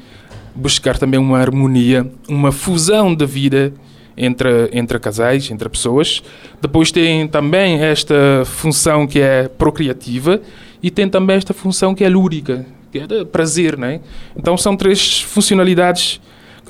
buscar 0.54 0.98
também 0.98 1.20
uma 1.20 1.38
harmonia, 1.38 2.10
uma 2.28 2.50
fusão 2.50 3.14
de 3.14 3.26
vida 3.26 3.72
entre, 4.16 4.70
entre 4.72 4.98
casais, 4.98 5.50
entre 5.50 5.68
pessoas. 5.68 6.22
Depois 6.60 6.90
tem 6.90 7.28
também 7.28 7.80
esta 7.82 8.42
função 8.44 9.06
que 9.06 9.20
é 9.20 9.48
procriativa 9.48 10.40
e 10.82 10.90
tem 10.90 11.08
também 11.08 11.36
esta 11.36 11.52
função 11.52 11.94
que 11.94 12.04
é 12.04 12.08
lúdica, 12.08 12.64
que 12.90 12.98
é 12.98 13.06
de 13.06 13.24
prazer. 13.26 13.76
Né? 13.76 14.00
Então 14.36 14.56
são 14.56 14.76
três 14.76 15.20
funcionalidades 15.20 16.20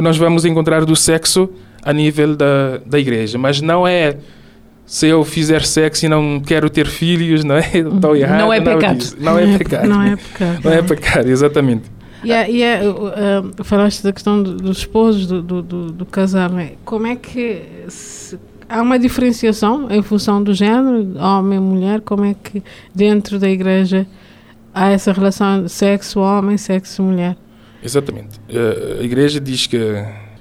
que 0.01 0.03
nós 0.03 0.17
vamos 0.17 0.47
encontrar 0.47 0.87
do 0.87 0.97
sexo 0.97 1.51
a 1.83 1.93
nível 1.93 2.35
da, 2.35 2.79
da 2.87 2.99
igreja, 2.99 3.37
mas 3.37 3.61
não 3.61 3.87
é 3.87 4.17
se 4.87 5.07
eu 5.07 5.23
fizer 5.25 5.63
sexo 5.63 6.07
e 6.07 6.09
não 6.09 6.41
quero 6.41 6.71
ter 6.71 6.87
filhos, 6.87 7.45
não 7.45 7.57
é? 7.57 7.69
Estou 7.77 8.17
errado. 8.17 8.39
Não 8.39 8.51
é 8.51 8.61
pecado. 8.65 9.05
Não, 9.19 9.39
é 9.39 9.59
pecado. 9.59 9.89
Não 9.89 10.03
é 10.03 10.17
pecado. 10.17 10.61
Não 10.65 10.73
é 10.73 10.83
pecado, 10.83 11.29
exatamente. 11.29 11.85
E, 12.25 12.33
é, 12.33 12.51
e 12.51 12.63
é, 12.63 12.81
uh, 12.83 13.63
falaste 13.63 14.03
da 14.03 14.11
questão 14.11 14.43
do, 14.43 14.57
dos 14.57 14.79
esposos, 14.79 15.27
do, 15.27 15.43
do, 15.43 15.63
do, 15.63 15.93
do 15.93 16.07
casal. 16.07 16.49
Né? 16.49 16.73
Como 16.83 17.07
é 17.07 17.15
que 17.15 17.63
se, 17.89 18.39
há 18.71 18.81
uma 18.81 18.99
diferenciação 18.99 19.87
em 19.91 20.01
função 20.01 20.43
do 20.43 20.55
género, 20.55 21.15
homem 21.19 21.59
e 21.59 21.61
mulher? 21.61 22.01
Como 22.01 22.25
é 22.25 22.35
que 22.35 22.63
dentro 22.95 23.39
da 23.39 23.51
igreja 23.51 24.07
há 24.75 24.89
essa 24.89 25.13
relação 25.13 25.69
sexo-homem, 25.69 26.57
sexo-mulher? 26.57 27.37
Exatamente. 27.83 28.39
Uh, 28.49 29.01
a 29.01 29.03
igreja 29.03 29.41
diz 29.41 29.67
que 29.67 29.79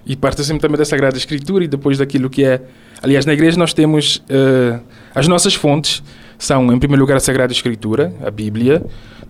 e 0.05 0.15
parte 0.15 0.43
sempre 0.43 0.61
também 0.61 0.77
da 0.77 0.85
Sagrada 0.85 1.15
Escritura 1.17 1.63
e 1.63 1.67
depois 1.67 1.97
daquilo 1.97 2.29
que 2.29 2.43
é. 2.43 2.61
Aliás, 3.01 3.25
na 3.25 3.33
igreja 3.33 3.57
nós 3.57 3.73
temos 3.73 4.17
uh, 4.17 4.81
as 5.13 5.27
nossas 5.27 5.53
fontes 5.53 6.01
são, 6.37 6.73
em 6.73 6.79
primeiro 6.79 7.01
lugar, 7.01 7.17
a 7.17 7.19
Sagrada 7.19 7.51
Escritura, 7.51 8.13
a 8.25 8.31
Bíblia, 8.31 8.81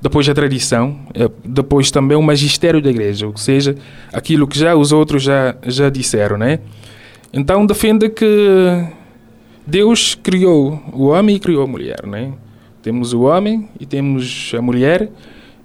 depois 0.01 0.29
a 0.29 0.33
tradição, 0.33 0.99
uh, 1.09 1.31
depois 1.43 1.91
também 1.91 2.15
o 2.15 2.21
magistério 2.21 2.81
da 2.81 2.89
igreja, 2.89 3.27
ou 3.27 3.35
seja, 3.35 3.75
aquilo 4.13 4.47
que 4.47 4.57
já 4.57 4.75
os 4.75 4.91
outros 4.91 5.23
já, 5.23 5.55
já 5.65 5.89
disseram, 5.89 6.37
né? 6.37 6.59
Então 7.33 7.65
defende 7.65 8.09
que 8.09 8.87
Deus 9.67 10.15
criou 10.15 10.81
o 10.93 11.07
homem 11.07 11.35
e 11.35 11.39
criou 11.39 11.63
a 11.63 11.67
mulher, 11.67 12.05
né? 12.05 12.31
Temos 12.81 13.11
o 13.11 13.23
homem 13.23 13.67
e 13.79 13.85
temos 13.85 14.53
a 14.57 14.61
mulher 14.61 15.09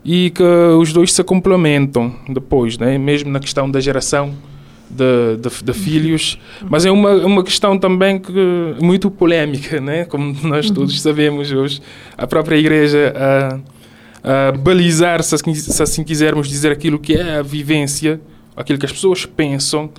e 0.04 0.30
que 0.30 0.42
os 0.42 0.92
dois 0.92 1.12
se 1.12 1.24
complementam 1.24 2.14
depois, 2.28 2.76
né? 2.76 2.98
Mesmo 2.98 3.30
na 3.30 3.40
questão 3.40 3.70
da 3.70 3.80
geração 3.80 4.34
de, 4.90 5.36
de, 5.38 5.64
de, 5.64 5.72
filhos, 5.72 6.38
mas 6.68 6.84
é 6.84 6.90
uma, 6.90 7.14
uma 7.26 7.42
questão 7.42 7.78
também 7.78 8.18
que, 8.18 8.32
muito 8.80 9.10
polémica, 9.10 9.80
né? 9.80 10.04
como 10.04 10.36
nós 10.46 10.70
todos 10.70 11.00
sabemos 11.00 11.50
hoje. 11.50 11.80
A 12.16 12.26
própria 12.26 12.56
Igreja 12.56 13.12
a, 14.22 14.48
a 14.48 14.52
balizar, 14.52 15.22
se 15.22 15.34
assim, 15.34 15.54
se 15.54 15.82
assim 15.82 16.04
quisermos 16.04 16.48
dizer, 16.48 16.70
aquilo 16.70 16.98
que 16.98 17.14
é 17.14 17.38
a 17.38 17.42
vivência, 17.42 18.20
aquilo 18.56 18.78
que 18.78 18.86
as 18.86 18.92
pessoas 18.92 19.26
pensam 19.26 19.90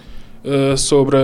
uh, 0.43 0.77
sobre, 0.77 1.17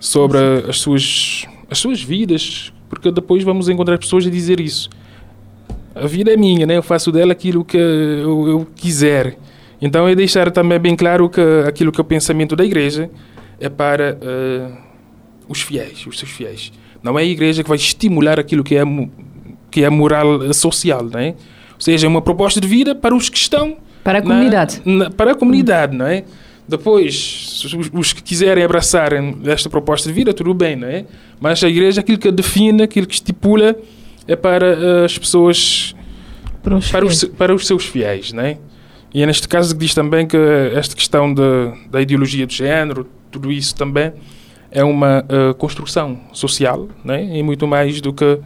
sobre 0.00 0.38
as, 0.68 0.80
suas, 0.80 1.46
as 1.70 1.78
suas 1.78 2.02
vidas, 2.02 2.72
porque 2.88 3.10
depois 3.10 3.44
vamos 3.44 3.68
encontrar 3.68 3.98
pessoas 3.98 4.26
a 4.26 4.30
dizer 4.30 4.58
isso. 4.58 4.90
A 5.94 6.06
vida 6.06 6.32
é 6.32 6.36
minha, 6.36 6.66
né? 6.66 6.76
eu 6.76 6.82
faço 6.82 7.10
dela 7.10 7.32
aquilo 7.32 7.64
que 7.64 7.76
eu, 7.76 8.48
eu 8.48 8.66
quiser. 8.74 9.36
Então 9.80 10.06
é 10.08 10.14
deixar 10.14 10.50
também 10.50 10.78
bem 10.78 10.96
claro 10.96 11.28
que 11.28 11.40
aquilo 11.66 11.92
que 11.92 12.00
é 12.00 12.02
o 12.02 12.04
pensamento 12.04 12.54
da 12.54 12.64
igreja 12.64 13.10
é 13.60 13.68
para 13.68 14.16
uh, 14.16 14.76
os 15.48 15.60
fiéis, 15.60 16.06
os 16.06 16.18
seus 16.18 16.30
fiéis. 16.30 16.72
Não 17.02 17.18
é 17.18 17.22
a 17.22 17.24
igreja 17.24 17.62
que 17.62 17.68
vai 17.68 17.76
estimular 17.76 18.38
aquilo 18.38 18.64
que 18.64 18.76
é 18.76 18.82
que 19.70 19.84
é 19.84 19.90
moral 19.90 20.52
social, 20.52 21.04
não 21.04 21.20
é? 21.20 21.28
Ou 21.28 21.80
seja, 21.80 22.06
é 22.06 22.08
uma 22.08 22.22
proposta 22.22 22.60
de 22.60 22.66
vida 22.66 22.94
para 22.94 23.14
os 23.14 23.28
que 23.28 23.36
estão 23.36 23.76
para 24.02 24.18
a 24.18 24.22
comunidade, 24.22 24.80
na, 24.84 25.10
para 25.10 25.32
a 25.32 25.34
comunidade, 25.34 25.96
não 25.96 26.06
é? 26.06 26.24
Depois, 26.66 27.62
os, 27.64 27.90
os, 27.92 28.12
que 28.12 28.22
quiserem 28.22 28.62
abraçar 28.62 29.12
esta 29.46 29.70
proposta 29.70 30.08
de 30.08 30.14
vida, 30.14 30.34
tudo 30.34 30.52
bem, 30.52 30.76
não 30.76 30.88
é? 30.88 31.04
Mas 31.40 31.62
a 31.62 31.68
igreja, 31.68 32.00
aquilo 32.00 32.18
que 32.18 32.30
define, 32.30 32.82
aquilo 32.82 33.06
que 33.06 33.14
estipula, 33.14 33.76
é 34.28 34.36
para 34.36 34.78
uh, 34.78 35.04
as 35.04 35.18
pessoas, 35.18 35.96
para 36.62 36.76
os, 36.76 36.90
para 36.90 37.06
os, 37.06 37.24
para 37.24 37.54
os 37.54 37.66
seus 37.66 37.86
fiéis, 37.86 38.32
não 38.32 38.42
é? 38.42 38.58
E 39.12 39.22
é 39.22 39.26
neste 39.26 39.48
caso 39.48 39.74
que 39.74 39.80
diz 39.80 39.94
também 39.94 40.26
que 40.26 40.36
esta 40.74 40.94
questão 40.94 41.32
de, 41.32 41.42
da 41.90 42.00
ideologia 42.00 42.46
do 42.46 42.52
género, 42.52 43.06
tudo 43.30 43.50
isso 43.50 43.74
também 43.74 44.12
é 44.70 44.84
uma 44.84 45.24
uh, 45.24 45.54
construção 45.54 46.20
social, 46.32 46.88
né? 47.02 47.24
e 47.24 47.42
muito 47.42 47.66
mais 47.66 48.02
do 48.02 48.12
que 48.12 48.38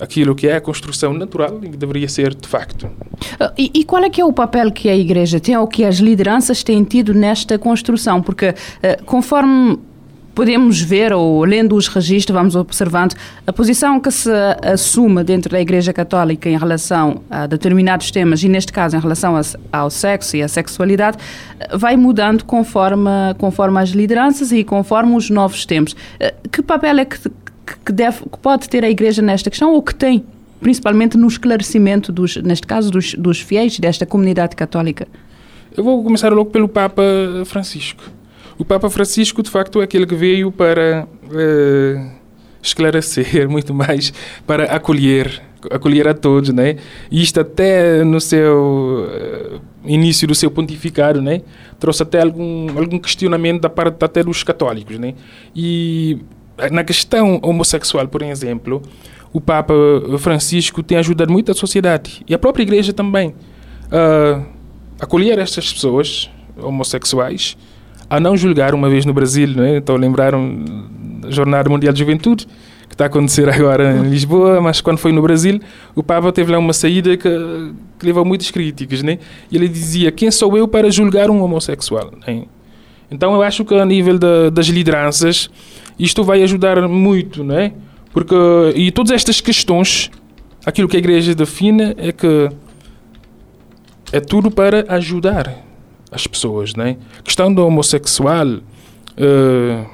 aquilo 0.00 0.34
que 0.34 0.46
é 0.46 0.56
a 0.56 0.60
construção 0.60 1.12
natural 1.12 1.58
e 1.62 1.68
que 1.68 1.76
deveria 1.76 2.08
ser 2.08 2.34
de 2.34 2.48
facto. 2.48 2.90
Ah, 3.38 3.52
e, 3.56 3.70
e, 3.74 3.84
qual 3.84 4.02
é 4.02 4.10
que 4.10 4.20
é 4.20 4.24
o 4.24 4.32
papel 4.32 4.70
que 4.70 4.88
a 4.88 4.96
Igreja 4.96 5.38
tem 5.38 5.56
ou 5.56 5.66
que 5.66 5.84
as 5.84 5.96
lideranças 5.96 6.62
têm 6.62 6.82
tido 6.84 7.12
nesta 7.12 7.58
construção? 7.58 8.22
Porque 8.22 8.48
uh, 8.48 9.04
conforme 9.04 9.78
podemos 10.36 10.82
ver, 10.82 11.14
ou 11.14 11.42
lendo 11.44 11.74
os 11.74 11.88
registros, 11.88 12.34
vamos 12.34 12.54
observando 12.54 13.14
a 13.46 13.52
posição 13.54 13.98
que 13.98 14.10
se 14.10 14.30
assume 14.62 15.24
dentro 15.24 15.50
da 15.50 15.58
Igreja 15.58 15.94
Católica 15.94 16.46
em 16.46 16.58
relação 16.58 17.22
a 17.30 17.46
determinados 17.46 18.10
temas, 18.10 18.42
e 18.42 18.48
neste 18.48 18.70
caso 18.70 18.94
em 18.98 19.00
relação 19.00 19.34
ao 19.72 19.88
sexo 19.88 20.36
e 20.36 20.42
à 20.42 20.46
sexualidade, 20.46 21.16
vai 21.72 21.96
mudando 21.96 22.44
conforme, 22.44 23.08
conforme 23.38 23.80
as 23.80 23.88
lideranças 23.88 24.52
e 24.52 24.62
conforme 24.62 25.16
os 25.16 25.30
novos 25.30 25.64
tempos. 25.64 25.96
Eh, 26.20 26.34
que 26.52 26.60
papel 26.60 26.98
é 26.98 27.06
que, 27.06 27.18
que, 27.86 27.92
deve, 27.92 28.18
que 28.20 28.38
pode 28.38 28.68
ter 28.68 28.84
a 28.84 28.90
Igreja 28.90 29.22
nesta 29.22 29.48
questão, 29.48 29.72
ou 29.72 29.82
que 29.82 29.94
tem, 29.94 30.22
principalmente 30.60 31.16
no 31.16 31.28
esclarecimento, 31.28 32.12
dos, 32.12 32.36
neste 32.36 32.66
caso, 32.66 32.90
dos, 32.90 33.14
dos 33.14 33.40
fiéis 33.40 33.80
desta 33.80 34.04
comunidade 34.04 34.54
católica? 34.54 35.08
Eu 35.74 35.82
vou 35.82 36.04
começar 36.04 36.30
logo 36.30 36.50
pelo 36.50 36.68
Papa 36.68 37.02
Francisco. 37.46 38.15
O 38.58 38.64
Papa 38.64 38.88
Francisco, 38.88 39.42
de 39.42 39.50
facto, 39.50 39.80
é 39.80 39.84
aquele 39.84 40.06
que 40.06 40.14
veio 40.14 40.50
para 40.50 41.06
uh, 41.24 42.10
esclarecer 42.62 43.48
muito 43.50 43.74
mais, 43.74 44.12
para 44.46 44.64
acolher, 44.64 45.42
acolher 45.70 46.08
a 46.08 46.14
todos, 46.14 46.50
né? 46.50 46.76
E 47.10 47.22
isto 47.22 47.38
até 47.40 48.02
no 48.02 48.20
seu 48.20 49.08
uh, 49.08 49.60
início 49.84 50.26
do 50.26 50.34
seu 50.34 50.50
pontificado, 50.50 51.20
né? 51.20 51.42
Trouxe 51.78 52.02
até 52.02 52.22
algum 52.22 52.66
algum 52.78 52.98
questionamento 52.98 53.60
da 53.60 53.68
parte 53.68 54.02
até 54.02 54.22
dos 54.22 54.42
católicos, 54.42 54.98
né? 54.98 55.14
E 55.54 56.18
na 56.72 56.82
questão 56.82 57.38
homossexual, 57.42 58.08
por 58.08 58.22
exemplo, 58.22 58.80
o 59.32 59.40
Papa 59.40 59.74
Francisco 60.18 60.82
tem 60.82 60.96
ajudado 60.96 61.30
muito 61.30 61.52
a 61.52 61.54
sociedade 61.54 62.24
e 62.26 62.34
a 62.34 62.38
própria 62.38 62.62
Igreja 62.62 62.94
também 62.94 63.34
a 63.92 64.42
acolher 64.98 65.38
estas 65.38 65.70
pessoas 65.70 66.30
homossexuais 66.56 67.56
a 68.08 68.20
não 68.20 68.36
julgar 68.36 68.74
uma 68.74 68.88
vez 68.88 69.04
no 69.04 69.12
Brasil, 69.12 69.48
não 69.48 69.64
é? 69.64 69.76
Então 69.76 69.96
lembraram 69.96 70.64
da 71.20 71.30
Jornada 71.30 71.68
Mundial 71.68 71.92
de 71.92 71.98
Juventude, 71.98 72.46
que 72.88 72.94
está 72.94 73.04
a 73.04 73.06
acontecer 73.08 73.48
agora 73.52 73.96
em 73.98 74.08
Lisboa, 74.08 74.60
mas 74.60 74.80
quando 74.80 74.98
foi 74.98 75.12
no 75.12 75.22
Brasil, 75.22 75.60
o 75.94 76.02
Papa 76.02 76.32
teve 76.32 76.52
lá 76.52 76.58
uma 76.58 76.72
saída 76.72 77.16
que, 77.16 77.28
que 77.98 78.06
levou 78.06 78.24
muitas 78.24 78.50
críticas, 78.50 79.02
né? 79.02 79.18
E 79.50 79.56
ele 79.56 79.68
dizia: 79.68 80.12
Quem 80.12 80.30
sou 80.30 80.56
eu 80.56 80.68
para 80.68 80.90
julgar 80.90 81.30
um 81.30 81.42
homossexual? 81.42 82.12
Né? 82.26 82.44
Então 83.10 83.34
eu 83.34 83.42
acho 83.42 83.64
que 83.64 83.74
a 83.74 83.84
nível 83.84 84.18
da, 84.18 84.50
das 84.50 84.66
lideranças, 84.66 85.50
isto 85.98 86.22
vai 86.22 86.42
ajudar 86.42 86.86
muito, 86.88 87.42
não 87.42 87.58
é? 87.58 87.72
Porque, 88.12 88.34
e 88.74 88.90
todas 88.90 89.12
estas 89.12 89.40
questões, 89.40 90.10
aquilo 90.64 90.88
que 90.88 90.96
a 90.96 90.98
igreja 90.98 91.34
define 91.34 91.94
é 91.98 92.12
que 92.12 92.48
é 94.12 94.20
tudo 94.20 94.50
para 94.50 94.86
ajudar 94.88 95.65
as 96.16 96.26
pessoas, 96.26 96.74
né? 96.74 96.96
A 97.18 97.22
questão 97.22 97.52
do 97.52 97.64
homossexual, 97.64 98.48
uh, 98.48 99.86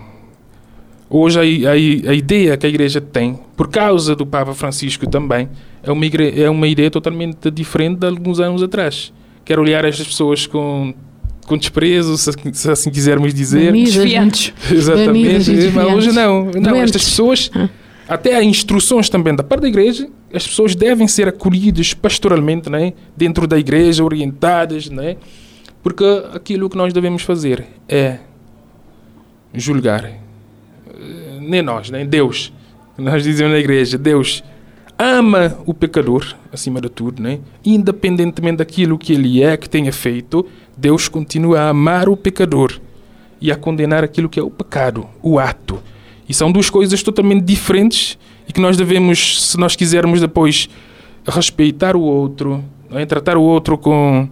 hoje 1.10 1.38
a, 1.38 1.68
a, 1.68 1.72
a, 1.72 2.14
ideia 2.14 2.56
que 2.56 2.66
a 2.66 2.68
igreja 2.68 3.00
tem, 3.00 3.38
por 3.56 3.68
causa 3.68 4.16
do 4.16 4.24
Papa 4.24 4.54
Francisco 4.54 5.06
também, 5.08 5.48
é 5.82 5.92
uma, 5.92 6.06
é 6.06 6.48
uma 6.48 6.66
ideia 6.66 6.90
totalmente 6.90 7.50
diferente 7.50 7.98
de 7.98 8.06
alguns 8.06 8.40
anos 8.40 8.62
atrás. 8.62 9.12
Quer 9.44 9.58
olhar 9.58 9.84
estas 9.84 10.06
pessoas 10.06 10.46
com 10.46 10.94
com 11.46 11.58
desprezo, 11.58 12.16
se, 12.16 12.30
se 12.52 12.70
assim 12.70 12.88
quisermos 12.88 13.34
dizer. 13.34 13.72
Desfiantes. 13.72 14.54
Exatamente. 14.70 15.50
Mas 15.74 15.92
hoje 15.92 16.12
não. 16.12 16.50
Não, 16.52 16.76
estas 16.76 17.04
pessoas, 17.04 17.50
até 18.08 18.36
há 18.36 18.44
instruções 18.44 19.08
também 19.08 19.34
da 19.34 19.42
parte 19.42 19.62
da 19.62 19.68
igreja, 19.68 20.08
as 20.32 20.46
pessoas 20.46 20.74
devem 20.74 21.06
ser 21.08 21.28
acolhidas 21.28 21.94
pastoralmente, 21.94 22.70
né? 22.70 22.92
dentro 23.16 23.46
da 23.46 23.58
igreja, 23.58 24.04
orientadas, 24.04 24.88
né? 24.88 25.16
Porque 25.82 26.04
aquilo 26.32 26.70
que 26.70 26.76
nós 26.76 26.92
devemos 26.92 27.22
fazer 27.22 27.66
é 27.88 28.18
julgar. 29.52 30.04
Eh, 30.04 30.18
nem 31.40 31.62
nós, 31.62 31.90
nem 31.90 32.06
Deus. 32.06 32.52
Nós 32.96 33.24
dizemos 33.24 33.52
na 33.52 33.58
igreja, 33.58 33.98
Deus 33.98 34.44
ama 34.98 35.58
o 35.66 35.74
pecador, 35.74 36.34
acima 36.52 36.80
de 36.80 36.88
tudo, 36.88 37.22
né? 37.22 37.40
independentemente 37.64 38.58
daquilo 38.58 38.96
que 38.96 39.12
ele 39.12 39.42
é, 39.42 39.56
que 39.56 39.68
tenha 39.68 39.92
feito, 39.92 40.46
Deus 40.76 41.08
continua 41.08 41.62
a 41.62 41.68
amar 41.70 42.08
o 42.08 42.16
pecador 42.16 42.78
e 43.40 43.50
a 43.50 43.56
condenar 43.56 44.04
aquilo 44.04 44.28
que 44.28 44.38
é 44.38 44.42
o 44.42 44.50
pecado, 44.50 45.08
o 45.20 45.38
ato. 45.38 45.82
E 46.28 46.32
são 46.32 46.52
duas 46.52 46.70
coisas 46.70 47.02
totalmente 47.02 47.42
diferentes 47.42 48.16
e 48.48 48.52
que 48.52 48.60
nós 48.60 48.76
devemos, 48.76 49.50
se 49.50 49.58
nós 49.58 49.74
quisermos 49.74 50.20
depois 50.20 50.68
respeitar 51.26 51.96
o 51.96 52.00
outro, 52.00 52.62
é? 52.92 53.04
tratar 53.04 53.36
o 53.36 53.42
outro 53.42 53.76
com, 53.76 54.28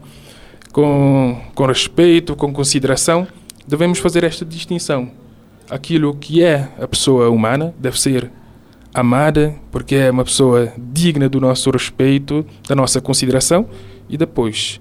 com, 0.73 1.41
com 1.55 1.67
respeito, 1.67 2.37
com 2.37 2.53
consideração, 2.53 3.27
devemos 3.67 3.99
fazer 3.99 4.25
esta 4.25 4.45
distinção. 4.45 5.11
Aquilo 5.69 6.15
que 6.15 6.43
é 6.43 6.69
a 6.81 6.87
pessoa 6.89 7.31
humana 7.31 7.75
deve 7.79 8.01
ser 8.01 8.31
amada, 8.93 9.55
porque 9.71 9.95
é 9.95 10.11
uma 10.11 10.25
pessoa 10.25 10.73
digna 10.77 11.29
do 11.29 11.41
nosso 11.41 11.71
respeito, 11.71 12.45
da 12.69 12.75
nossa 12.75 13.01
consideração, 13.01 13.69
e 14.09 14.17
depois 14.17 14.81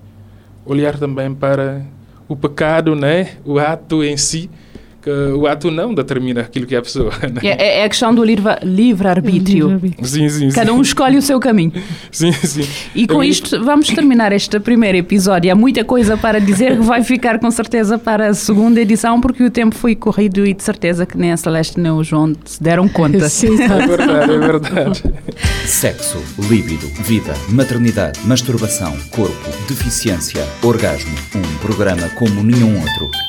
olhar 0.65 0.97
também 0.97 1.33
para 1.33 1.85
o 2.27 2.35
pecado, 2.35 2.95
né? 2.95 3.37
o 3.45 3.59
ato 3.59 4.03
em 4.03 4.17
si, 4.17 4.49
que 5.01 5.09
o 5.09 5.47
ato 5.47 5.71
não 5.71 5.93
determina 5.93 6.41
aquilo 6.41 6.65
que 6.65 6.75
é 6.75 6.77
a 6.77 6.81
pessoa. 6.81 7.11
Né? 7.29 7.41
É, 7.43 7.81
é, 7.81 7.83
a 7.83 7.89
questão 7.89 8.13
do 8.13 8.23
livre-arbítrio. 8.23 9.79
sim, 10.01 10.27
sim, 10.29 10.49
Cada 10.49 10.73
um 10.73 10.81
escolhe 10.81 11.17
o 11.17 11.21
seu 11.21 11.39
caminho. 11.39 11.71
Sim, 12.11 12.31
sim. 12.31 12.67
E 12.95 13.05
com 13.05 13.23
Eu... 13.23 13.29
isto 13.29 13.63
vamos 13.63 13.87
terminar 13.87 14.31
este 14.31 14.59
primeiro 14.59 14.97
episódio. 14.97 15.51
Há 15.51 15.55
muita 15.55 15.83
coisa 15.83 16.17
para 16.17 16.39
dizer 16.39 16.77
que 16.77 16.83
vai 16.83 17.03
ficar 17.03 17.39
com 17.39 17.51
certeza 17.51 17.99
para 17.99 18.29
a 18.29 18.33
segunda 18.33 18.81
edição, 18.81 19.21
porque 19.21 19.43
o 19.43 19.51
tempo 19.51 19.75
foi 19.75 19.95
corrido 19.95 20.45
e 20.45 20.53
de 20.53 20.63
certeza 20.63 21.05
que 21.05 21.17
nem 21.17 21.31
a 21.31 21.37
Celeste 21.37 21.79
nem 21.79 21.91
o 21.91 22.03
João 22.03 22.33
se 22.45 22.61
deram 22.61 22.87
conta. 22.87 23.27
Sim, 23.29 23.61
é 23.61 23.87
verdade, 23.87 24.31
é 24.31 24.37
verdade. 24.37 25.03
Sexo, 25.65 26.17
líbido, 26.49 26.87
vida, 27.03 27.33
maternidade, 27.49 28.19
masturbação, 28.25 28.97
corpo, 29.11 29.49
deficiência, 29.67 30.43
orgasmo. 30.63 31.15
Um 31.35 31.57
programa 31.59 32.09
como 32.15 32.43
nenhum 32.43 32.75
outro. 32.79 33.28